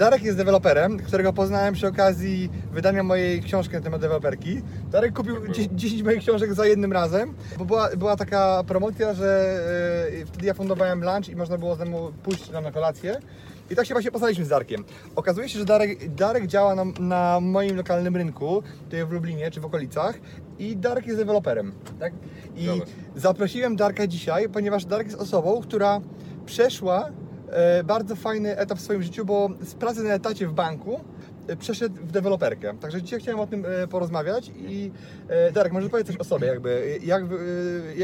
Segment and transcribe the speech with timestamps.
[0.00, 4.62] Darek jest deweloperem, którego poznałem przy okazji wydania mojej książki na temat deweloperki.
[4.90, 5.36] Darek kupił
[5.72, 9.58] 10 moich książek za jednym razem, bo była, była taka promocja, że
[10.22, 13.20] e, wtedy ja fundowałem lunch i można było ze mną pójść tam na kolację.
[13.70, 14.84] I tak się właśnie poznaliśmy z Darkiem.
[15.16, 19.60] Okazuje się, że Darek, Darek działa na, na moim lokalnym rynku, tutaj w Lublinie czy
[19.60, 20.18] w okolicach
[20.58, 21.72] i Darek jest deweloperem.
[22.00, 22.12] Tak?
[22.56, 22.72] I się.
[23.14, 26.00] zaprosiłem Darka dzisiaj, ponieważ Darek jest osobą, która
[26.46, 27.10] przeszła
[27.84, 31.00] bardzo fajny etap w swoim życiu, bo z pracy na etacie w banku
[31.48, 32.74] e, przeszedł w deweloperkę.
[32.80, 34.90] Także dzisiaj chciałem o tym e, porozmawiać i
[35.28, 37.26] e, Darek, może powiedz coś o sobie, jakby, jak, e,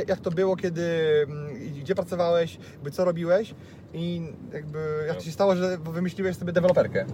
[0.08, 0.82] jak- to było, kiedy,
[1.28, 3.54] mm, gdzie pracowałeś, jakby co robiłeś
[3.94, 7.04] i jakby jak to się stało, że wymyśliłeś sobie deweloperkę.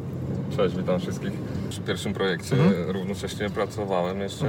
[0.57, 1.33] Cześć, witam wszystkich.
[1.71, 2.91] Przy pierwszym projekcie Mhm.
[2.91, 4.47] równocześnie pracowałem jeszcze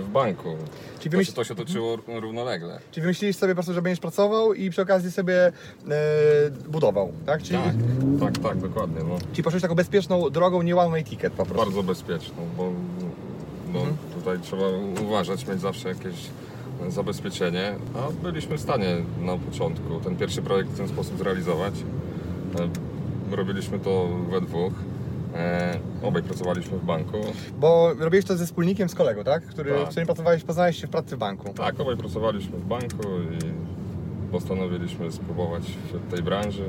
[0.00, 0.56] w banku.
[0.98, 2.78] Czyli, To wymyśl, się, to się toczyło równolegle.
[2.90, 5.52] czyli wymyśliłeś sobie po prostu, że będziesz pracował i przy okazji sobie e,
[6.68, 7.42] budował, tak?
[7.42, 7.58] Czyli,
[8.20, 9.00] Tak, tak, tak, dokładnie.
[9.08, 9.18] No.
[9.32, 11.64] czyli poszłeś taką bezpieczną drogą, nie one way ticket po prostu.
[11.64, 12.72] Bardzo bezpieczną, bo
[13.72, 13.96] no, Mhm.
[14.18, 14.62] tutaj trzeba
[15.04, 16.14] uważać, mieć zawsze jakieś
[16.88, 21.74] zabezpieczenie, a byliśmy w stanie na początku ten pierwszy projekt w ten sposób zrealizować.
[22.58, 24.72] E, Robiliśmy to we dwóch.
[25.34, 27.16] E, obaj pracowaliśmy w banku.
[27.58, 29.42] Bo robiłeś to ze wspólnikiem, z kolegą, tak?
[29.42, 29.86] Który, Tak.
[29.86, 31.52] W którym pracowałeś, poznałeś się w pracy w banku.
[31.54, 33.38] Tak, obaj pracowaliśmy w banku i
[34.32, 36.64] postanowiliśmy spróbować w tej branży.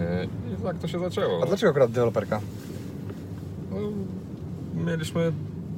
[0.00, 1.42] E, I tak to się zaczęło.
[1.42, 2.40] A dlaczego akurat deweloperka?
[3.70, 3.76] No,
[4.84, 5.20] mieliśmy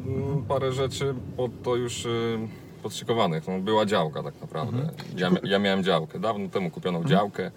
[0.07, 2.39] mm, parę rzeczy pod to już y,
[2.83, 3.49] podszykowanych.
[3.49, 4.79] No, była działka tak naprawdę.
[4.79, 4.95] Mhm.
[5.17, 6.19] Ja, ja miałem działkę.
[6.19, 7.51] Dawno temu kupioną działkę.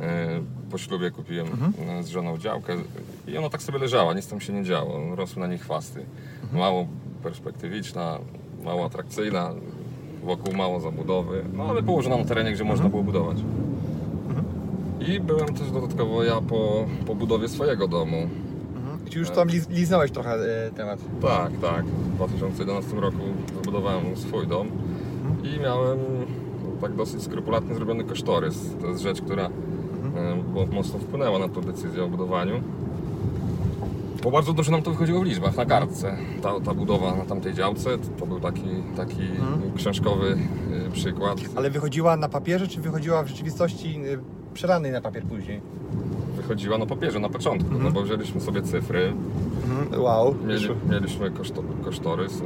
[0.00, 0.28] E,
[0.70, 1.72] Po ślubie kupiłem Mhm.
[1.88, 2.76] e, z żoną działkę
[3.28, 5.16] i ona tak sobie leżała, nic tam się nie działo.
[5.16, 6.00] Rosły na niej chwasty.
[6.42, 6.60] Mhm.
[6.60, 6.86] Mało
[7.22, 8.18] perspektywiczna,
[8.64, 9.50] mało atrakcyjna,
[10.24, 12.76] wokół mało zabudowy, no ale położona na terenie, gdzie Mhm.
[12.76, 13.36] można było budować.
[15.08, 18.16] I byłem też dodatkowo ja po, po budowie swojego domu.
[18.76, 18.98] Mhm.
[19.10, 20.34] Czy już tam liz, liznąłeś trochę
[20.66, 20.98] e, temat?
[21.22, 21.84] Tak, tak.
[21.84, 23.18] W 2011 roku
[23.54, 24.68] wybudowałem swój dom
[25.42, 25.98] i miałem
[26.80, 28.58] tak dosyć skrupulatnie zrobiony kosztorys.
[28.80, 29.50] To jest rzecz, która
[30.54, 32.60] bo mocno wpłynęła na tę decyzję o budowaniu.
[34.22, 36.16] Bo bardzo dobrze nam to wychodziło w liczbach, na kartce.
[36.42, 39.22] Ta, ta budowa na tamtej działce to był taki, taki
[39.76, 40.36] książkowy
[40.88, 41.38] e, przykład.
[41.56, 44.18] Ale wychodziła na papierze, czy wychodziła w rzeczywistości e,
[44.54, 45.60] przelanej na papier później?
[46.36, 49.12] Wychodziła na papierze na początku, no bo wzięliśmy sobie cyfry,
[49.68, 50.02] Mhm.
[50.02, 50.34] Wow.
[50.46, 52.42] Mieli, mieliśmy koszto, kosztorys,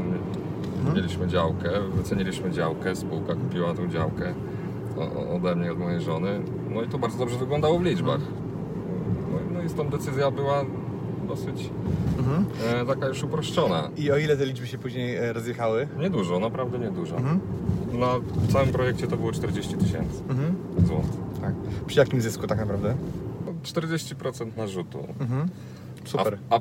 [0.94, 4.34] mieliśmy działkę, wyceniliśmy działkę, spółka kupiła tą działkę
[5.36, 6.40] ode mnie, od mojej żony.
[6.74, 8.20] No i to bardzo dobrze wyglądało w liczbach.
[9.32, 10.64] No, i- no i stąd decyzja była
[11.28, 11.70] dosyć
[12.18, 12.44] Mhm.
[12.82, 13.90] e, taka już uproszczona.
[13.96, 15.88] I o ile te liczby się później e, rozjechały?
[15.98, 17.16] Niedużo, naprawdę niedużo.
[17.16, 17.40] Mhm.
[17.92, 18.06] Na
[18.52, 20.54] całym projekcie to było 40 tysięcy Mhm.
[20.86, 21.10] złotych.
[21.40, 21.54] Tak.
[21.86, 22.94] Przy jakim zysku tak naprawdę?
[23.46, 24.98] No, 40% narzutu.
[25.20, 25.48] Mhm.
[26.04, 26.38] Super.
[26.50, 26.60] A, a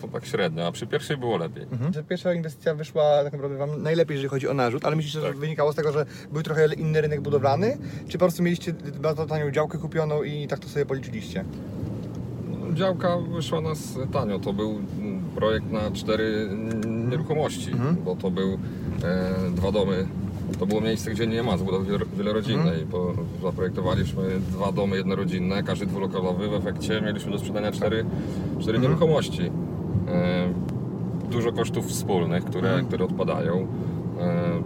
[0.00, 1.62] to tak średnio, a przy pierwszej było lepiej.
[1.72, 1.92] Mhm.
[1.92, 5.26] Że pierwsza inwestycja wyszła tak naprawdę Wam najlepiej, jeżeli chodzi o narzut, ale myślicie, że
[5.28, 5.36] Tak.
[5.36, 7.78] wynikało z tego, że był trochę inny rynek budowlany?
[8.08, 11.44] Czy po prostu mieliście bardzo tanią działkę kupioną i tak to sobie policzyliście?
[12.74, 14.38] Działka wyszła nas tanio.
[14.38, 16.48] To był mm, projekt na cztery
[17.10, 17.96] nieruchomości, Mhm.
[18.04, 18.58] bo to był
[19.04, 20.06] e, dwa domy.
[20.58, 22.82] To było miejsce, gdzie nie ma zabudowy wielo- wielorodzinnej.
[22.82, 22.88] Mhm.
[22.88, 26.48] Bo zaprojektowaliśmy dwa domy jednorodzinne, każdy dwulokalowy.
[26.48, 28.04] W efekcie mieliśmy do sprzedania cztery,
[28.60, 28.82] cztery Mhm.
[28.82, 29.50] nieruchomości.
[30.12, 30.48] E,
[31.30, 32.86] dużo kosztów wspólnych, które, Mhm.
[32.86, 33.66] które odpadają.
[34.20, 34.62] E,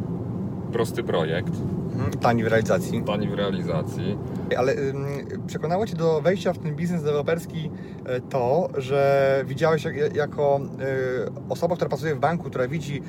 [0.73, 1.53] prosty projekt,
[1.95, 2.11] Mhm.
[2.13, 3.03] Tani w realizacji.
[3.03, 4.19] tani w realizacji.
[4.59, 5.07] Ale ym,
[5.47, 7.71] przekonało Cię do wejścia w ten biznes deweloperski
[8.07, 13.03] e, to, że widziałeś jak, jako e, osoba, która pracuje w banku, która widzi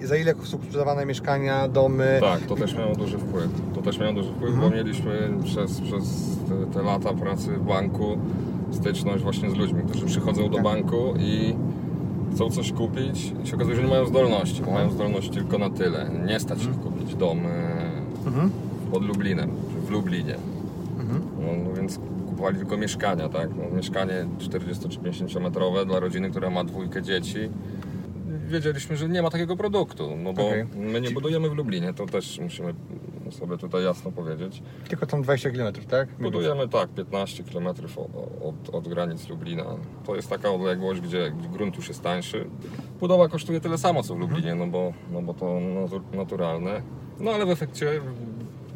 [0.00, 2.18] e, za ile są sprzedawane mieszkania, domy.
[2.20, 3.48] Tak, to też miało duży wpływ.
[3.74, 4.70] To też miało duży wpływ, Mhm.
[4.70, 6.04] bo mieliśmy przez, przez
[6.48, 8.18] te, te lata pracy w banku
[8.70, 10.64] styczność właśnie z ludźmi, którzy przychodzą do Tak.
[10.64, 11.54] banku i
[12.34, 15.70] chcą coś kupić i się okazuje, że nie mają zdolności, bo mają zdolności tylko na
[15.70, 16.10] tyle.
[16.28, 17.88] Nie stać ich kupić dom e,
[18.26, 18.50] Mhm.
[18.92, 20.34] pod Lublinem, czy w Lublinie.
[21.00, 21.22] Mhm.
[21.40, 23.48] No, no więc kupowali tylko mieszkania, tak?
[23.56, 27.38] No, mieszkanie 40 czy 50 metrowe dla rodziny, która ma dwójkę dzieci.
[28.48, 30.64] Wiedzieliśmy, że nie ma takiego produktu, no bo Okej.
[30.76, 32.74] my nie budujemy w Lublinie, to też musimy
[33.32, 34.62] sobie tutaj jasno powiedzieć.
[34.88, 36.08] Tylko tam 20 km, tak?
[36.20, 37.66] Budujemy tak 15 km
[38.42, 39.64] od, od granic Lublina.
[40.06, 42.44] To jest taka odległość, gdzie, grunt już jest tańszy.
[43.00, 46.82] Budowa kosztuje tyle samo co w Lublinie, no bo, no bo to natu- naturalne.
[47.20, 48.00] No ale w efekcie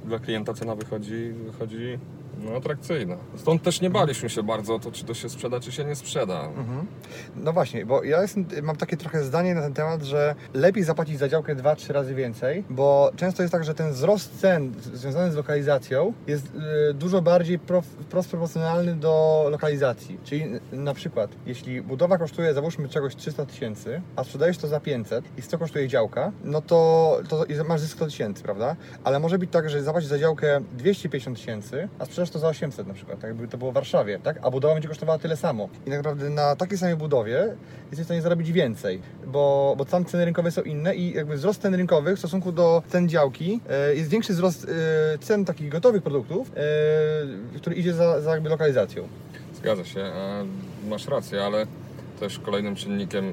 [0.04, 1.98] dla klienta cena wychodzi, wychodzi
[2.42, 3.16] no, atrakcyjna.
[3.36, 5.96] Stąd też nie baliśmy się bardzo o to, czy to się sprzeda, czy się nie
[5.96, 6.48] sprzeda.
[7.36, 11.18] No właśnie, bo ja jestem, mam takie trochę zdanie na ten temat, że lepiej zapłacić
[11.18, 15.36] za działkę 2-3 razy więcej, bo często jest tak, że ten wzrost cen związany z
[15.36, 16.46] lokalizacją jest
[16.90, 20.18] y, dużo bardziej wprost proporcjonalny do lokalizacji.
[20.24, 25.24] Czyli na przykład, jeśli budowa kosztuje, załóżmy czegoś 300 tysięcy, a sprzedajesz to za 500
[25.38, 28.76] i 100 kosztuje działka, no to, to masz zysk 100 tysięcy, prawda?
[29.04, 32.86] Ale może być tak, że zapłacisz za działkę 250 tysięcy, a sprzedasz to za 800
[32.86, 34.38] na przykład, tak jakby to było w Warszawie, tak?
[34.42, 35.68] A budowa będzie kosztowała tyle samo.
[35.86, 37.54] I tak naprawdę na takiej samej budowie
[37.90, 41.62] jesteś w stanie zarobić więcej, bo, bo tam ceny rynkowe są inne i jakby wzrost
[41.62, 44.64] cen rynkowych w stosunku do cen działki e, jest większy wzrost
[45.14, 46.52] e, cen takich gotowych produktów,
[47.54, 49.08] e, który idzie za, za jakby lokalizacją.
[49.54, 50.10] Zgadza się,
[50.88, 51.66] masz rację, ale
[52.20, 53.32] też kolejnym czynnikiem, e,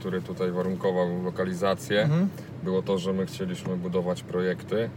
[0.00, 2.28] który tutaj warunkował lokalizację, Mhm.
[2.64, 4.90] było to, że my chcieliśmy budować projekty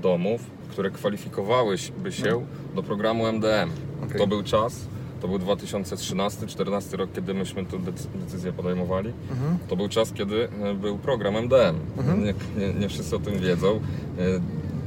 [0.00, 3.70] domów, które kwalifikowałyby się do programu MDM.
[4.04, 4.18] Okej.
[4.18, 4.80] To był czas,
[5.20, 9.12] to był 2013-2014 rok, kiedy myśmy tę decy- decyzję podejmowali.
[9.30, 9.58] Mhm.
[9.68, 11.76] To był czas, kiedy e, był program MDM.
[12.24, 12.34] Nie,
[12.66, 13.80] nie, nie wszyscy o tym wiedzą.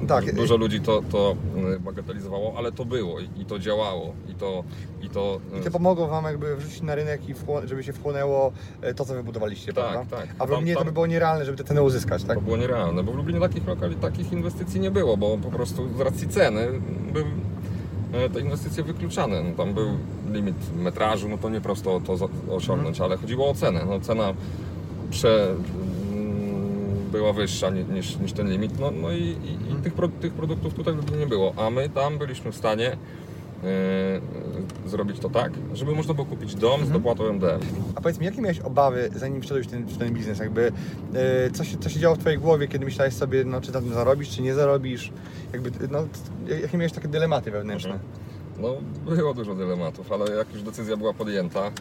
[0.08, 0.26] Tak.
[0.26, 1.36] Du- Dużo ludzi to, to
[1.76, 4.14] e, bagatelizowało, ale to było i, i to działało.
[4.30, 4.64] I to,
[5.02, 7.34] i to, I to pomogło Wam jakby wrzucić na rynek i
[7.66, 8.52] żeby się wchłonęło
[8.82, 10.18] e, to, co wybudowaliście, Tak, prawda?
[10.18, 10.30] tak.
[10.30, 12.38] A w Tam- Lublinie to tam- by było nierealne, żeby te ceny uzyskać, tak?
[12.38, 15.98] To było nierealne, bo w Lublinie takich lokali, takich inwestycji nie było, bo po prostu
[15.98, 16.68] z racji ceny
[17.14, 17.26] były
[18.14, 19.44] e, te inwestycje wykluczane.
[19.44, 19.88] No, tam był
[20.32, 23.86] limit metrażu, no to nie prosto to osiągnąć, ale chodziło o cenę.
[23.90, 24.34] No, cena
[25.12, 25.56] prze,
[27.13, 30.33] była wyższa ni- niż, niż ten limit, no, no i, i, i tych, pro, tych
[30.33, 32.92] produktów tutaj nie było, a my tam byliśmy w stanie
[33.63, 37.60] e, zrobić to tak, żeby można było kupić dom z dopłatą MDM.
[37.95, 40.39] A powiedz mi, jakie miałeś obawy, zanim wszedłeś w ten, w ten biznes?
[40.39, 40.71] Jakby,
[41.13, 43.94] e, co, się, co się działo w Twojej głowie, kiedy myślałeś sobie, no, czy tym
[43.94, 45.12] zarobisz, czy nie zarobisz?
[45.54, 46.00] Jakby, no,
[46.62, 48.00] jakie miałeś takie dylematy wewnętrzne?
[48.60, 48.75] No,
[49.15, 51.71] było dużo dylematów, ale jak już decyzja była podjęta,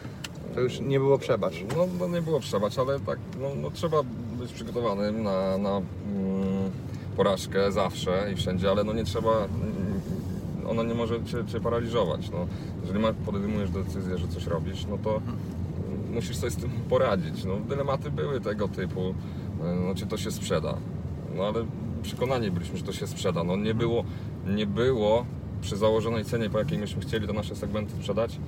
[0.55, 1.53] To już nie było przebacz.
[1.77, 3.97] No, no nie było przebacz, ale tak, no, no trzeba
[4.43, 6.71] być przygotowanym na, na mm,
[7.17, 10.01] porażkę zawsze i wszędzie, ale no nie trzeba, mm,
[10.67, 12.29] ona nie może cię, cię paraliżować.
[12.29, 12.47] No.
[12.81, 17.43] Jeżeli ma, podejmujesz decyzję, że coś robisz, no to mm, musisz sobie z tym poradzić.
[17.43, 19.13] No, dylematy były tego typu, y,
[19.87, 20.77] no, czy to się sprzeda.
[21.35, 21.65] No ale
[22.03, 23.43] przekonani byliśmy, że to się sprzeda.
[23.43, 24.03] No nie było,
[24.47, 25.25] nie było
[25.61, 28.39] przy założonej cenie, po jakiej myśmy chcieli te nasze segmenty sprzedać,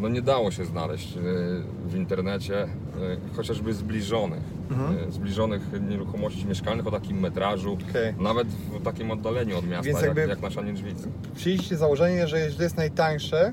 [0.00, 1.20] no nie dało się znaleźć y,
[1.86, 2.68] w internecie y,
[3.36, 4.42] chociażby zbliżonych,
[4.72, 5.08] Mhm.
[5.08, 8.14] y, zbliżonych nieruchomości mieszkalnych o takim metrażu, Okej.
[8.18, 11.08] nawet w takim oddaleniu od miasta, Więc jak, jak nasza Niedźwica.
[11.34, 13.52] Przyjęliście założenie, że to jest najtańsze,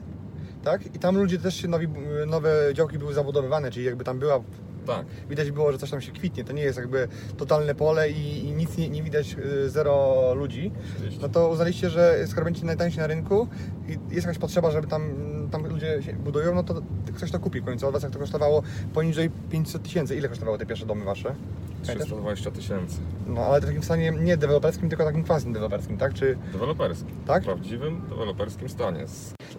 [0.64, 0.96] tak?
[0.96, 1.88] I tam ludzie też się, nowi,
[2.28, 4.40] nowe działki były zabudowywane, czyli jakby tam była
[4.86, 6.44] Tak, widać było, że coś tam się kwitnie.
[6.44, 7.08] To nie jest jakby
[7.38, 10.72] totalne pole i, i nic nie, nie widać, y, zero ludzi.
[10.96, 11.20] oczywiście.
[11.22, 13.48] No to uznaliście, że skoro będziecie najtańsi na rynku
[13.88, 15.04] i jest jakaś potrzeba, żeby tam,
[15.52, 16.82] tam ludzie się budują, no to
[17.16, 17.88] ktoś to kupi w końcu.
[17.88, 18.64] Od was jak to kosztowało
[18.94, 20.16] poniżej 500 tysięcy.
[20.16, 21.36] Ile kosztowały te pierwsze domy wasze?
[21.82, 22.08] Pamiętasz?
[22.08, 22.98] 320 tysięcy.
[23.28, 26.14] No ale w takim stanie nie deweloperskim, tylko takim quasi deweloperskim, tak?
[26.14, 27.16] Czy, Deweloperskim.
[27.28, 27.44] Tak?
[27.44, 29.06] W prawdziwym deweloperskim stanie.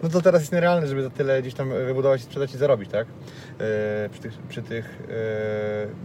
[0.03, 3.07] No to teraz jest nierealne, żeby za tyle gdzieś tam wybudować, sprzedać i zarobić, tak?
[3.07, 3.65] Yy,
[4.09, 4.99] przy tych, przy tych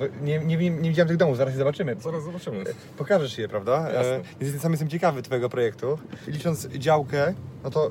[0.00, 1.96] yy, nie, nie, nie, widziałem tych domów, zaraz je zobaczymy.
[2.00, 2.64] Zaraz zobaczymy.
[2.98, 3.90] Pokażesz je, prawda?
[3.90, 4.16] Jasne.
[4.16, 5.98] E, Więc sam jestem ciekawy Twojego projektu.
[6.26, 7.90] Licząc działkę, no to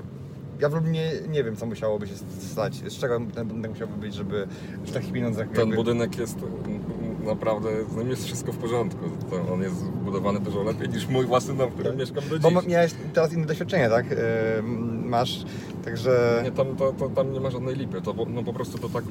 [0.60, 2.76] ja w Lublinie nie wiem, co musiałoby się stać.
[2.76, 4.48] Z czego ten budynek musiałby być, żeby
[4.86, 5.76] że takich pieniądzach Ten jakby...
[5.76, 6.38] budynek jest
[7.26, 9.06] naprawdę, z nim jest wszystko w porządku.
[9.30, 12.48] To On jest zbudowany dużo lepiej niż mój własny dom, w którym mieszkam do Bo
[12.50, 12.56] dziś.
[12.56, 14.06] ma- miałeś teraz inne doświadczenie, tak?
[14.12, 14.16] E,
[15.06, 15.46] masz,
[15.86, 16.42] także...
[16.44, 19.04] Nie, tam, to, to, tam nie ma żadnej lipy, to, no po prostu to tak,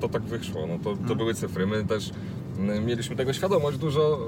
[0.00, 2.10] to tak wyszło, no, to, to były cyfry, my też
[2.86, 4.18] mieliśmy tego świadomość, dużo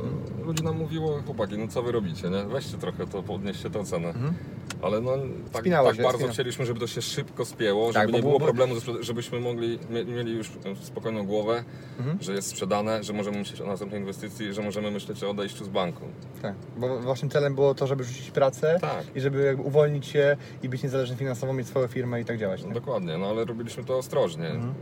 [0.45, 2.45] ludzi nam mówiło, chłopaki, no co wy robicie, nie?
[2.45, 4.35] weźcie trochę to, podnieście tę cenę, Mhm.
[4.83, 5.11] ale no
[5.53, 8.41] tak, Spinało tak się, bardzo chcieliśmy, żeby to się szybko spięło, Tak, żeby nie było-
[8.41, 10.51] problemu, żebyśmy mogli, mie- mieli już
[10.83, 11.65] spokojną głowę,
[11.99, 12.19] Mhm.
[12.23, 15.69] że jest sprzedane, że możemy myśleć o następnej inwestycji, że możemy myśleć o odejściu z
[15.69, 16.05] banku.
[16.43, 19.05] Tak, bo waszym celem było to, żeby rzucić pracę Tak.
[19.17, 22.65] i żeby jakby uwolnić się i być niezależny finansowo, mieć swoją firmę i tak działać.
[22.65, 22.73] Nie?
[22.73, 24.49] Dokładnie, no ale robiliśmy to ostrożnie.
[24.49, 24.75] Mhm.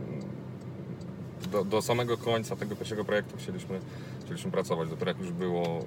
[1.53, 3.79] Do, do samego końca tego pierwszego projektu chcieliśmy,
[4.25, 4.89] chcieliśmy pracować.
[4.89, 5.85] Dopiero jak już było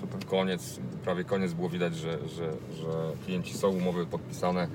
[0.00, 4.68] że ten koniec, prawie koniec było widać, że, że, że klienci są umowy podpisane,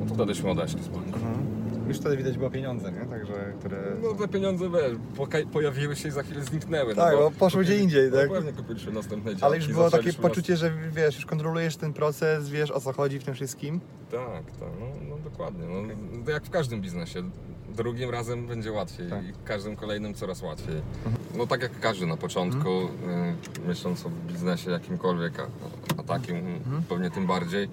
[0.00, 1.18] no to wtedyśmy odeszli z banku.
[1.18, 1.56] Mhm.
[1.88, 3.00] Już wtedy widać było pieniądze, nie?
[3.00, 3.96] Także, które...
[4.02, 6.94] No te pieniądze wiesz, pojawiły się i za chwilę zniknęły.
[6.94, 8.22] Tak, no bo poszły gdzie indziej, tak?
[8.22, 9.32] Dokładnie kupiliśmy następne.
[9.40, 13.18] Ale już było takie poczucie, że wiesz, już kontrolujesz ten proces, wiesz o co chodzi
[13.18, 13.80] w tym wszystkim.
[14.10, 15.66] Tak, tak, no, no dokładnie.
[15.66, 15.94] No,
[16.24, 17.22] to jak w każdym biznesie.
[17.76, 19.24] Drugim razem będzie łatwiej Tak.
[19.24, 20.80] i każdym kolejnym coraz łatwiej.
[21.34, 25.46] No tak jak każdy na początku, y, myśląc o biznesie jakimkolwiek, a,
[26.00, 26.36] a takim
[26.88, 27.68] pewnie tym bardziej,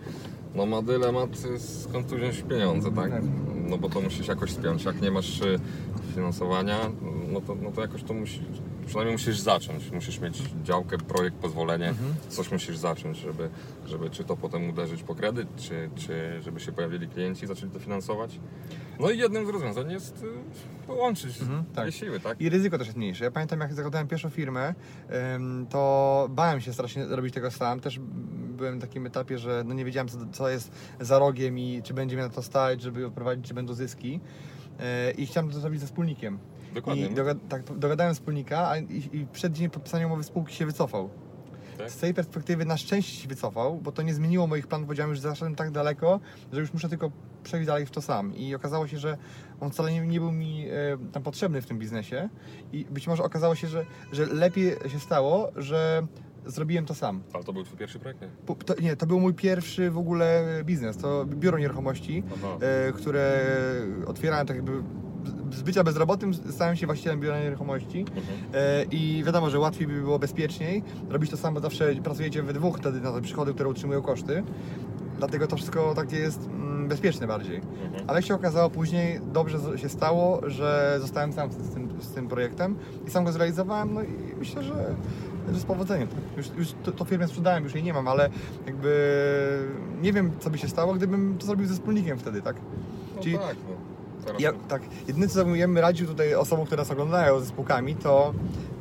[0.56, 3.12] no ma dylemat, y, skąd tu wziąć pieniądze, tak?
[3.68, 4.84] No bo to musisz jakoś spiąć.
[4.84, 5.60] Jak nie masz y,
[6.16, 6.80] finansowania,
[7.32, 8.42] no to, no to jakoś to musi,
[8.86, 9.92] przynajmniej musisz zacząć.
[9.92, 11.94] Musisz mieć działkę, projekt, pozwolenie,
[12.30, 13.50] coś musisz zacząć, żeby,
[13.86, 17.72] żeby czy to potem uderzyć po kredyt, czy, czy żeby się pojawili klienci i zaczęli
[17.72, 18.40] to finansować.
[19.00, 21.38] No i jednym z rozwiązań jest y, połączyć
[21.76, 21.94] tak.
[21.94, 22.42] siły, tak?
[22.42, 23.24] I ryzyko też jest mniejsze.
[23.24, 24.74] Ja pamiętam, jak zakładałem pierwszą firmę,
[25.70, 27.80] to bałem się strasznie robić tego sam.
[27.80, 28.00] Też
[28.64, 31.94] byłem na takim etapie, że no nie wiedziałem, co, co jest za rogiem i czy
[31.94, 34.20] będzie mnie na to stać, żeby odprowadzić, czy będą zyski.
[34.80, 36.40] Yy, I chciałem to zrobić ze wspólnikiem.
[36.74, 37.06] Dokładnie.
[37.06, 41.10] I doga- tak, dogadałem wspólnika, a i, i przed dzień podpisania umowy spółki się wycofał.
[41.78, 41.92] Tak?
[41.92, 44.88] Z tej perspektywy na szczęście się wycofał, bo to nie zmieniło moich planów.
[44.88, 46.20] Powiedziałem, już zaszedłem tak daleko,
[46.54, 47.12] że już muszę tylko
[47.44, 48.36] przejść dalej w to sam.
[48.36, 49.18] I okazało się, że
[49.60, 50.72] on wcale nie, nie był mi e,
[51.12, 52.30] tam potrzebny w tym biznesie.
[52.74, 56.08] I być może okazało się, że, że lepiej się stało, że
[56.46, 57.22] zrobiłem to sam.
[57.34, 58.28] Ale to był twój pierwszy projekt, nie?
[58.46, 60.98] Pu- To, nie, to był mój pierwszy w ogóle biznes.
[60.98, 62.24] To biuro nieruchomości,
[62.62, 63.42] e, które
[64.08, 64.72] otwierałem tak jakby
[65.52, 68.26] z bycia bezrobotnym stałem się właścicielem biura nieruchomości Mhm.
[68.54, 70.84] E, i wiadomo, że łatwiej by było bezpieczniej.
[71.10, 74.44] Robić to samo zawsze pracujecie we dwóch wtedy na te przychody, które utrzymują koszty.
[75.18, 77.56] Dlatego to wszystko takie jest mm, bezpieczne bardziej.
[77.56, 78.04] Mhm.
[78.08, 82.28] Ale jak się okazało później, dobrze się stało, że zostałem sam z tym, z tym
[82.28, 82.76] projektem
[83.08, 84.96] i sam go zrealizowałem, no i myślę, że,
[85.54, 86.08] że z powodzeniem.
[86.38, 88.30] Już, już to, to firmę sprzedałem, już jej nie mam, ale
[88.66, 88.94] jakby
[90.02, 92.56] nie wiem, co by się stało, gdybym to zrobił ze wspólnikiem wtedy, tak?
[93.16, 93.94] No Czyli- tak, no.
[94.40, 98.34] Ja, tak, jedyne co bym radził tutaj osobom, które nas oglądają ze spółkami, to,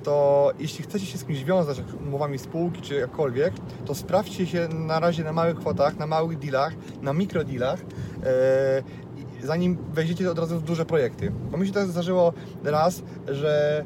[0.05, 3.55] to jeśli chcecie się z kimś wiązać, jak umowami spółki czy jakkolwiek,
[3.87, 7.81] to sprawdźcie się na razie na małych kwotach, na małych dealach, na mikrodealach,
[9.43, 11.33] i zanim wejdziecie od razu w duże projekty.
[11.51, 12.33] Bo mi się tak zdarzyło
[12.65, 13.85] raz, że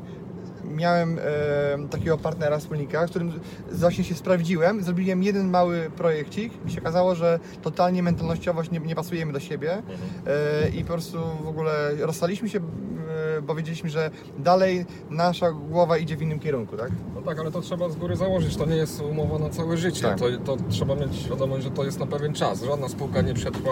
[0.70, 3.32] miałem e, takiego partnera, wspólnika, z którym
[3.72, 8.94] właśnie się sprawdziłem, zrobiłem jeden mały projekcik i się okazało, że totalnie mentalnościowo nie, nie
[8.94, 9.98] pasujemy do siebie Mhm.
[10.26, 15.98] e, i po prostu w ogóle rozstaliśmy się, e, bo wiedzieliśmy, że dalej nasza głowa
[15.98, 16.90] idzie w innym kierunku, tak?
[17.14, 20.02] No tak, ale to trzeba z góry założyć, to nie jest umowa na całe życie.
[20.02, 20.18] Tak.
[20.18, 22.62] To, to trzeba mieć świadomość, że to jest na pewien czas.
[22.62, 23.70] Żadna spółka nie przetrwa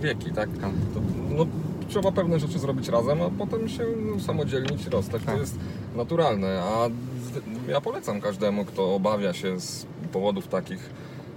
[0.00, 0.48] wieki, tak?
[0.60, 0.70] Tak.
[0.94, 1.00] To,
[1.30, 1.46] no,
[1.88, 3.84] trzeba pewne rzeczy zrobić razem, a potem się
[4.26, 5.22] samodzielnić, rozstać.
[5.26, 5.34] Tak.
[5.34, 5.56] To jest
[5.96, 6.88] naturalne, a
[7.68, 10.90] ja polecam każdemu, kto obawia się z powodów takich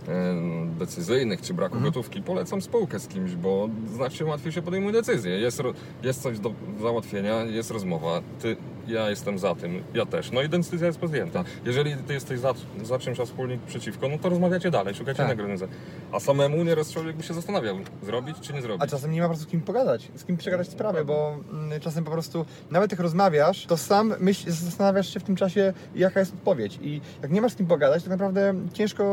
[0.07, 0.35] e,
[0.79, 1.93] decyzyjnych czy braku Mhm.
[1.93, 5.39] gotówki, polecam spółkę z kimś, bo znacznie łatwiej się podejmuje decyzje.
[5.39, 5.61] Jest,
[6.03, 8.55] jest coś do załatwienia, jest rozmowa, ty,
[8.87, 10.31] ja jestem za tym, ja też.
[10.31, 11.43] No i decyzja jest podjęta.
[11.65, 15.25] Jeżeli ty jesteś za, za czymś, a wspólnik przeciwko, no to rozmawiacie dalej, szukacie Tak.
[15.25, 15.71] innego rozwiązania.
[16.11, 18.83] A samemu nieraz człowiek by się zastanawiał, zrobić czy nie zrobić.
[18.83, 21.79] A czasem nie ma po prostu z kim pogadać, z kim przegadać sprawę, bo mm,
[21.79, 26.19] czasem po prostu, nawet jak rozmawiasz, to sam myśl, zastanawiasz się w tym czasie, jaka
[26.19, 26.79] jest odpowiedź.
[26.81, 29.05] I jak nie masz z kim pogadać, to naprawdę ciężko,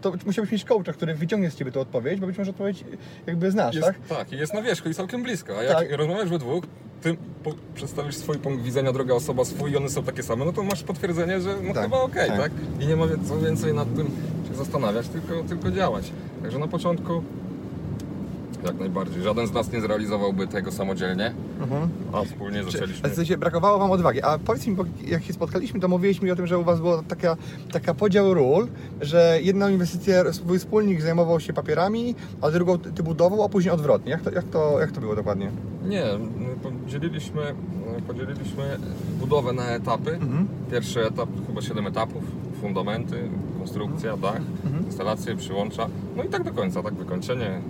[0.00, 2.84] to musiałbyś mieć coacha, który wyciągnie z ciebie tę odpowiedź, bo być może odpowiedź
[3.26, 3.98] jakby znasz, Jest, tak?
[4.08, 5.58] tak, jest na wierzchu i całkiem blisko.
[5.58, 5.92] A jak Tak.
[5.92, 6.64] rozmawiasz we dwóch,
[7.02, 10.52] ty po, przedstawisz swój punkt widzenia, druga osoba swój i one są takie same, no
[10.52, 12.38] to masz potwierdzenie, że no Tak, chyba okej, tak.
[12.38, 12.52] tak.
[12.80, 14.06] I nie ma co więcej nad tym
[14.48, 16.12] się zastanawiać, tylko, tylko działać.
[16.42, 17.22] Także na początku
[18.64, 19.22] jak najbardziej.
[19.22, 21.88] Żaden z nas nie zrealizowałby tego samodzielnie, Mhm.
[22.12, 23.10] a wspólnie zaczęliśmy.
[23.10, 24.22] w sensie brakowało Wam odwagi.
[24.22, 26.80] A powiedz mi, bo jak się spotkaliśmy, to mówiliśmy mi o tym, że u Was
[26.80, 27.36] była taka,
[27.72, 28.68] taka podział ról,
[29.00, 33.74] że jedną inwestycję swój wspólnik zajmował się papierami, a drugą ty ty budował, a później
[33.74, 34.10] odwrotnie.
[34.10, 35.50] Jak to, jak to, jak to było dokładnie?
[35.84, 36.04] Nie,
[36.36, 37.42] my podzieliliśmy,
[38.06, 38.76] podzieliliśmy
[39.20, 40.10] budowę na etapy.
[40.14, 40.48] Mhm.
[40.70, 42.22] Pierwszy etap, chyba 7 etapów,
[42.60, 44.86] fundamenty, konstrukcja, dach, Mhm.
[44.86, 45.86] instalacje, przyłącza,
[46.16, 47.60] no i tak do końca, tak wykończenie,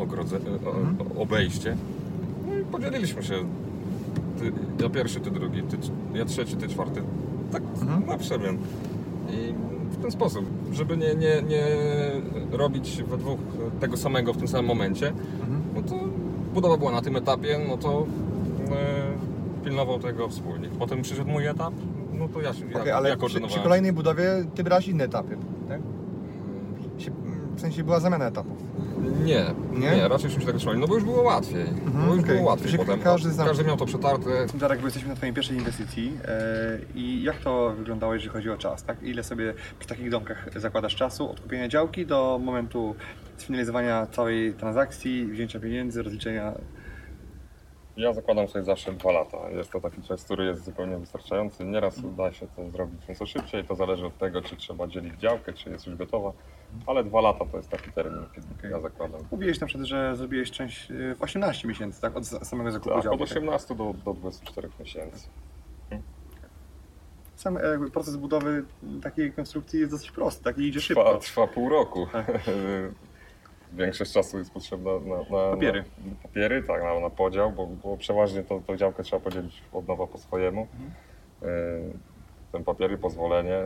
[0.00, 0.96] ogrodze, Mhm.
[1.16, 1.76] o, obejście.
[2.48, 3.34] No i podzieliliśmy się,
[4.38, 4.52] ty,
[4.82, 5.76] ja pierwszy, ty drugi, ty,
[6.14, 7.02] ja trzeci, ty czwarty,
[7.52, 8.06] tak Mhm.
[8.06, 8.56] na przemian.
[9.30, 9.54] I
[9.92, 11.62] w ten sposób, żeby nie, nie, nie
[12.52, 13.38] robić we dwóch
[13.80, 15.08] tego samego w tym samym momencie,
[15.40, 15.60] Mhm.
[15.74, 15.94] no to
[16.54, 18.06] budowa była na tym etapie, no to
[18.70, 20.70] e, pilnował tego wspólnik.
[20.70, 21.74] Potem przyszedł mój etap,
[22.18, 24.24] no to ja, się- ja, Okej, ale ja przy, przy kolejnej budowie
[24.54, 25.36] Ty brałaś inne etapy,
[25.68, 25.80] tak?
[27.58, 28.56] W sensie była zamiana etapów.
[29.24, 29.96] Nie, Nie?
[29.96, 31.64] nie, raczej się tego trzymali, no bo już było łatwiej.
[32.06, 32.36] bo już okej.
[32.36, 33.00] było łatwiej Czyli potem.
[33.00, 34.46] każdy zna- każdy miał to przetarte.
[34.54, 38.56] Darek, bo jesteśmy na Twojej pierwszej inwestycji e, i jak to wyglądało, jeżeli chodzi o
[38.56, 39.02] czas, tak?
[39.02, 42.94] Ile sobie przy takich domkach zakładasz czasu od kupienia działki do momentu
[43.36, 46.52] sfinalizowania całej transakcji, wzięcia pieniędzy, rozliczenia
[47.96, 49.50] Ja zakładam sobie zawsze dwa lata.
[49.50, 51.64] Jest to taki czas, który jest zupełnie wystarczający.
[51.64, 53.64] Nieraz uda się to zrobić nieco szybciej.
[53.64, 56.32] To zależy od tego, czy trzeba dzielić działkę, czy jest już gotowa.
[56.86, 59.20] Ale dwa lata to jest taki termin, kiedy ja zakładam.
[59.30, 62.16] Mówiłeś na przykład, że zrobiłeś część y, w 18 miesięcy, tak?
[62.16, 63.22] Od samego zakupu Tak, działki.
[63.22, 65.28] od 18 do, do 24 miesięcy.
[67.36, 67.60] Sam e,
[67.92, 68.64] proces budowy
[69.02, 70.58] takiej konstrukcji jest dosyć prosty, tak?
[70.58, 71.18] I idzie Trwa, szybko.
[71.18, 72.06] trwa pół roku.
[73.72, 75.84] Większość czasu jest potrzebna na, na Papiery.
[76.06, 79.88] Na, papiery, tak, na, na podział, bo, bo przeważnie to, to działkę trzeba podzielić od
[79.88, 80.66] nowa po swojemu.
[80.72, 80.90] Mhm.
[81.92, 81.92] Y,
[82.52, 83.58] Ten papiery, pozwolenie,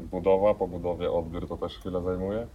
[0.00, 2.46] budowa, po budowie odbiór to też chwilę zajmuje.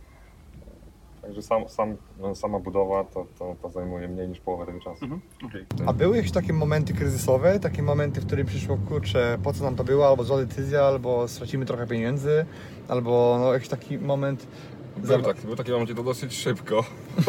[1.24, 5.06] Także sam, sam, no, sama budowa to, to, to zajmuje mniej niż połowę tego czasu.
[5.06, 5.66] Mhm, okej.
[5.86, 9.76] A były jakieś takie momenty kryzysowe, takie momenty, w którym przyszło, kurczę, po co nam
[9.76, 12.46] to było, albo zła decyzja, albo stracimy trochę pieniędzy,
[12.88, 14.48] albo no, jakiś taki moment...
[14.98, 15.36] Był, Zobacz.
[15.36, 16.84] taki, był taki moment i to dosyć szybko.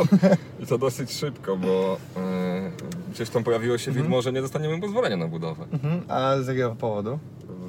[0.62, 5.16] I to dosyć szybko, bo y, gdzieś tam pojawiło się widmo, że nie dostaniemy pozwolenia
[5.16, 5.64] na budowę.
[5.72, 6.02] Mhm.
[6.08, 7.18] A z jakiego powodu?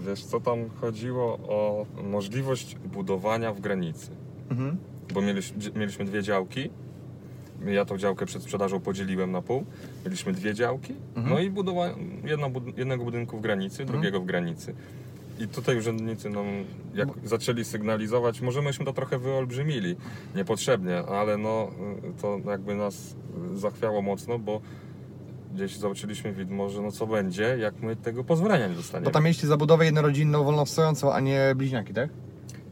[0.08, 4.12] Wiesz co, tam chodziło o możliwość budowania w granicy.
[4.50, 4.78] Mhm.
[5.14, 6.70] Bo mieliśmy, mieliśmy dwie działki.
[7.66, 9.66] Ja tą działkę przed sprzedażą podzieliłem na pół.
[10.06, 10.94] Mieliśmy dwie działki.
[11.16, 11.30] Mhm.
[11.36, 11.90] No i budowa
[12.26, 14.76] jedno, jednego budynku w granicy, drugiego w granicy.
[15.40, 16.46] I tutaj urzędnicy nam
[16.94, 19.96] jak zaczęli sygnalizować, może myśmy to trochę wyolbrzymili
[20.36, 21.72] niepotrzebnie, ale no
[22.22, 23.16] to jakby nas
[23.54, 24.62] zachwiało mocno, bo
[25.56, 29.06] gdzieś zobaczyliśmy widmo, że no co będzie, jak my tego pozwolenia nie dostaniemy.
[29.06, 32.10] Bo tam mieliście zabudowę jednorodzinną, wolnostojącą, a nie bliźniaki, tak?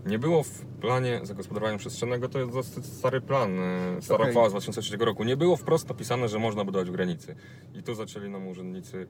[0.05, 4.51] Nie było w planie zagospodarowania przestrzennego, to jest dosyć stary plan, e, stara uchwała z
[4.51, 5.23] 2003 roku.
[5.23, 7.35] Nie było wprost napisane, że można budować w granicy.
[7.75, 9.07] I tu zaczęli nam urzędnicy,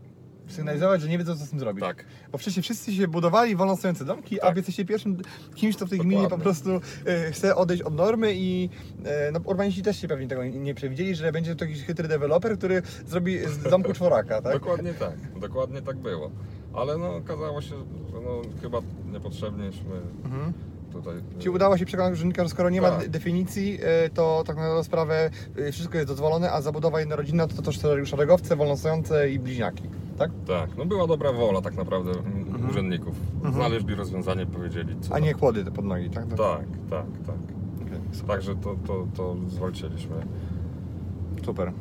[0.47, 1.83] Sygnalizować, że nie wiedzą, co z tym zrobić.
[1.83, 4.53] tak, Bo wcześniej wszyscy się budowali wolnostojące domki, a Tak.
[4.53, 5.17] wy jesteście pierwszym
[5.55, 6.17] kimś, kto w tej Dokładnie.
[6.17, 6.69] gminie po prostu
[7.05, 8.69] e, chce odejść od normy i
[9.05, 12.07] e, no, urbaniści też się pewnie tego nie- nie przewidzieli, że będzie to jakiś chytry
[12.07, 14.53] deweloper, który zrobi z domku czworaka, tak?
[14.53, 16.31] dokładnie tak, dokładnie tak było.
[16.73, 17.69] Ale no okazało się,
[18.11, 18.79] że no chyba
[19.11, 19.95] niepotrzebnieśmy
[20.25, 20.53] Mhm.
[20.93, 21.15] tutaj...
[21.39, 22.99] Ci udało się przekonać urzędnika, że skoro nie ma Tak.
[22.99, 27.61] de- definicji, e, to tak na sprawę e, wszystko jest dozwolone, a zabudowa jednorodzinna to
[27.61, 29.83] też szeregowce, wolnostojące i bliźniaki,
[30.17, 30.31] tak?
[30.47, 32.69] Tak, no była dobra wola tak naprawdę Mhm.
[32.69, 33.15] urzędników.
[33.53, 36.27] Znaleźli rozwiązanie, powiedzieli co A nie kłody te pod nogi, tak?
[36.29, 36.37] Tak,
[36.89, 37.35] tak, tak.
[37.87, 38.35] Okej, super.
[38.35, 40.15] Także to, to, to zwalczyliśmy.
[41.45, 41.71] Super.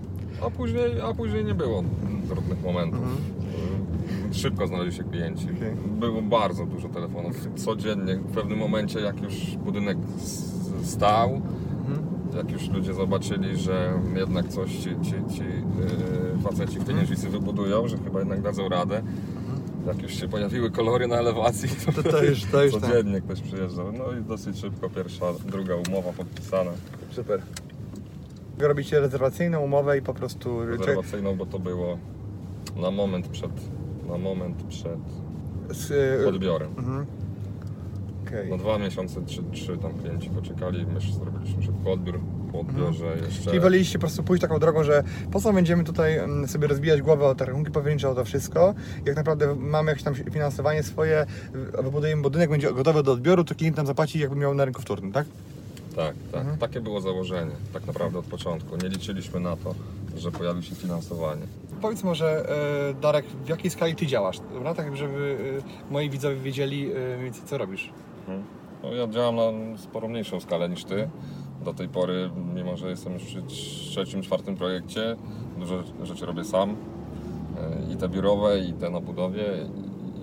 [0.47, 1.83] A później, a później nie było
[2.29, 3.01] trudnych momentów.
[4.33, 5.49] Szybko znaleźli się klienci.
[5.49, 5.73] Mhm.
[5.75, 5.89] Okej.
[6.01, 7.49] Było bardzo dużo telefonów.
[7.57, 9.99] Codziennie, w pewnym momencie, jak już budynek
[10.83, 11.53] stał, Mhm.
[12.37, 17.29] Jak już ludzie zobaczyli, że jednak coś ci, ci, ci yy, faceci w tej niedźwicy
[17.29, 19.03] wybudują, że chyba jednak dadzą radę.
[19.87, 22.83] Jak już się pojawiły kolory na elewacji, To- to już- to już tak.
[22.83, 23.93] codziennie ktoś przyjeżdżał.
[23.93, 26.71] No i dosyć szybko pierwsza, druga umowa podpisana.
[27.11, 27.43] Super.
[28.59, 30.67] Robicie rezerwacyjną umowę i po prostu...
[30.67, 31.99] rezerwacyjną, bo to było
[32.77, 33.51] na moment przed,
[34.09, 35.01] na moment przed
[36.23, 36.71] e, odbiorem.
[36.79, 37.07] Mhm.
[38.33, 38.51] Okej.
[38.51, 42.21] No dwa miesiące, trzy, trzy tam klienci poczekali, my już zrobiliśmy szybko odbiór,
[42.53, 43.27] po odbiorze jeszcze...
[43.27, 43.45] Mhm.
[43.45, 47.03] Czyli woleliście po prostu pójść taką drogą, że po co będziemy tutaj mm, sobie rozbijać
[47.03, 48.75] głowę o te rachunki powiernicze, o to wszystko.
[49.05, 51.27] Jak naprawdę mamy jakieś tam finansowanie swoje,
[51.83, 55.13] wybudujemy budynek, będzie gotowy do odbioru, to klient nam zapłaci jakby miał na rynku wtórnym,
[55.13, 55.27] tak?
[55.97, 56.41] Tak, tak.
[56.41, 56.59] Mhm.
[56.59, 58.77] Takie było założenie, tak naprawdę od początku.
[58.77, 59.75] Nie liczyliśmy na to,
[60.17, 61.43] że pojawi się finansowanie.
[61.81, 62.49] Powiedz może,
[62.91, 64.75] e, Darek, w jakiej skali Ty działasz, dobra?
[64.75, 65.37] Tak, żeby
[65.89, 67.91] e, moi widzowie wiedzieli e, co robisz.
[68.29, 68.45] Mhm.
[68.83, 71.09] No, ja działam na sporo mniejszą skalę niż ty.
[71.65, 75.17] Do tej pory, mimo że jestem już przy trzecim, czwartym projekcie,
[75.59, 76.71] dużo rzeczy robię sam.
[76.71, 79.45] E, I te biurowe, i te na budowie,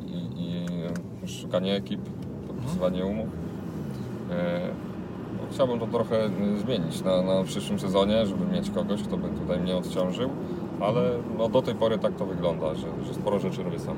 [0.08, 0.66] i, i,
[1.26, 2.02] i szukanie ekip,
[2.48, 3.28] podpisywanie umów.
[4.32, 4.60] E,
[5.34, 6.30] no, chciałbym to trochę e,
[6.66, 10.30] zmienić na, na przyszłym sezonie, żeby mieć kogoś, kto by tutaj mnie odciążył,
[10.82, 11.02] ale
[11.38, 13.96] no, do tej pory tak to wygląda, że, że sporo rzeczy robię sam.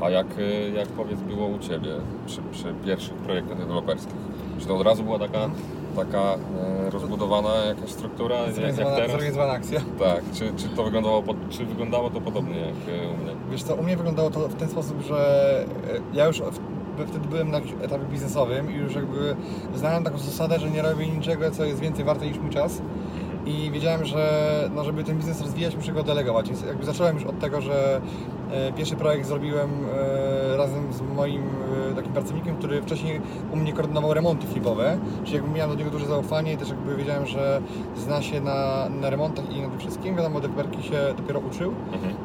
[0.00, 1.90] A jak, y, jak powiedz było u Ciebie
[2.26, 4.16] przy, przy pierwszych projektach deweloperskich?
[4.58, 5.50] Czy to od razu była taka,
[5.96, 9.80] taka e, rozbudowana jakaś struktura jak, jak Zorganizowana, zorganizowana akcja.
[9.98, 13.32] Tak, czy, czy to wyglądało, czy wyglądało to podobnie jak e, u mnie?
[13.50, 16.42] Wiesz co, u mnie wyglądało to w ten sposób, że e, ja już
[17.06, 19.36] wtedy byłem na jakimś etapie biznesowym i już jakby
[19.74, 22.82] znałem taką zasadę, że nie robię niczego, co jest więcej warte niż mój czas.
[23.46, 26.48] I wiedziałem, że no, żeby ten biznes rozwijać, muszę go delegować.
[26.48, 28.00] Więc jakby zacząłem już od tego, że
[28.52, 29.70] e, pierwszy projekt zrobiłem
[30.52, 31.42] e, razem z moim
[31.92, 33.20] e, takim pracownikiem, który wcześniej
[33.52, 34.98] u mnie koordynował remonty flipowe.
[35.24, 37.60] Czyli jakby miałem do niego duże zaufanie i też jakby wiedziałem, że
[37.96, 40.16] zna się na, na remontach i na tym wszystkim.
[40.16, 41.72] Wiadomo, deweloperki się dopiero uczył.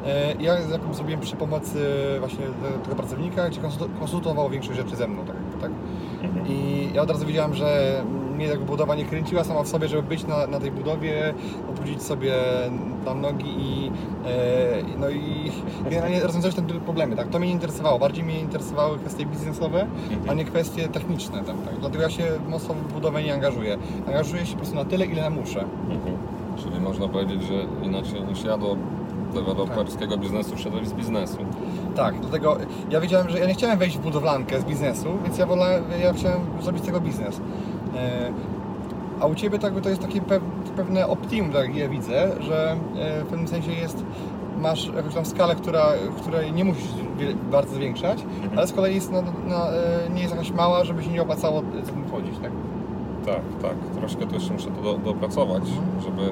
[0.06, 1.78] E, Ja jakby zrobiłem przy pomocy
[2.18, 5.70] właśnie te- tego pracownika, gdzie konsul- konsultował większość rzeczy ze mną, tak jakby, tak?
[6.48, 8.02] I ja od razu wiedziałem, że
[8.42, 11.34] mnie jakby budowa nie kręciła sama w sobie, żeby być na, na tej budowie,
[11.70, 12.34] obrócić sobie
[13.04, 13.90] tam nogi i
[14.26, 15.52] e, no i
[15.84, 17.28] generalnie rozwiązać te problemy, tak?
[17.28, 19.86] To mnie nie interesowało, bardziej mnie interesowały kwestie biznesowe,
[20.28, 21.80] a nie kwestie techniczne tam, tak?
[21.80, 23.78] Dlatego ja się mocno w budowę nie angażuję.
[24.06, 25.64] Angażuję się po prostu na tyle, ile muszę.
[25.90, 26.16] Mhm.
[26.56, 28.76] Czyli można powiedzieć, że inaczej niż ja do
[29.34, 31.38] deweloperskiego biznesu wszedłeś z biznesu.
[31.96, 32.56] Tak, dlatego
[32.90, 36.12] ja wiedziałem, że ja nie chciałem wejść w budowlankę z biznesu, więc ja wolałem, ja
[36.12, 37.40] chciałem zrobić z tego biznes.
[37.96, 38.32] E,
[39.20, 40.40] a u Ciebie tak, to jest takie pe-
[40.76, 44.04] pewne optimum, tak jak ja widzę, że e, w pewnym sensie jest,
[44.60, 45.86] masz jakąś tam skalę, która,
[46.20, 46.88] której nie musisz
[47.50, 48.24] bardzo zwiększać,
[48.56, 51.62] ale z kolei jest na, na, e, nie jest jakaś mała, żeby się nie opłacało
[51.84, 52.50] z tym wchodzić, tak?
[53.26, 53.74] Tak, tak.
[53.98, 55.62] Troszkę to jeszcze muszę to do, dopracować,
[56.02, 56.22] żeby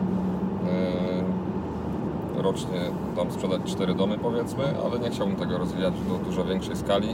[2.37, 2.81] e, rocznie
[3.17, 7.09] tam sprzedać cztery domy powiedzmy, ale nie chciałbym tego rozwijać do dużo większej skali.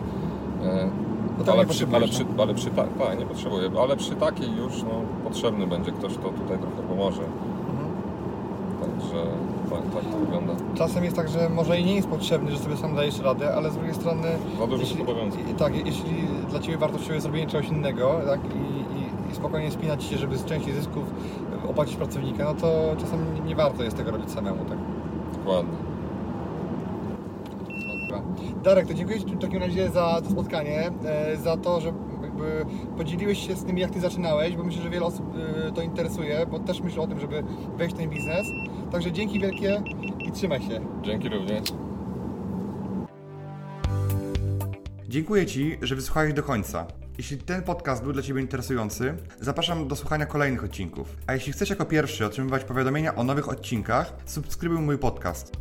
[0.64, 0.88] E,
[1.38, 4.56] Bo tak ale, przy, ale, przy, ale przy ta, tak, nie potrzebuję, ale przy takiej
[4.56, 4.90] już no,
[5.24, 7.22] potrzebny będzie ktoś, kto tutaj trochę pomoże.
[8.80, 9.22] Także
[9.70, 10.52] tak, tak to wygląda.
[10.74, 13.70] Czasem jest tak, że może i nie jest potrzebny, że sobie sam dajesz radę, ale
[13.70, 14.22] z drugiej strony...
[14.58, 15.50] Za dużo obowiązków.
[15.50, 16.14] i- Tak, jeśli
[16.50, 20.36] dla Ciebie wartościowe jest zrobienie czegoś innego tak, i, i, i spokojnie spinać się, żeby
[20.38, 21.04] z części zysków
[21.68, 24.78] opłacić pracownika, no to czasem nie, nie warto jest tego robić samemu, tak?
[25.38, 25.72] Dokładnie.
[28.20, 28.62] Dobra.
[28.62, 32.66] Darek, to dziękuję Ci w takim razie za to spotkanie, e, za to, że jakby
[32.96, 35.26] podzieliłeś się z tym, jak Ty zaczynałeś, bo myślę, że wiele osób
[35.66, 37.44] e, to interesuje, bo też myślę o tym, żeby
[37.76, 38.46] wejść w ten biznes.
[38.92, 39.82] Także dzięki wielkie
[40.28, 40.80] i trzymaj się.
[41.02, 41.72] Dzięki również.
[45.08, 46.86] Dziękuję Ci, że wysłuchałeś do końca.
[47.18, 51.16] Jeśli ten podcast był dla Ciebie interesujący, zapraszam do słuchania kolejnych odcinków.
[51.26, 55.52] A jeśli chcesz jako pierwszy otrzymywać powiadomienia o nowych odcinkach, subskrybuj mój podcast.